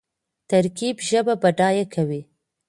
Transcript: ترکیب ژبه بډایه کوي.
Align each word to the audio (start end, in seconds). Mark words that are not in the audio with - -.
ترکیب 0.49 0.95
ژبه 1.09 1.33
بډایه 1.41 1.85
کوي. 1.93 2.21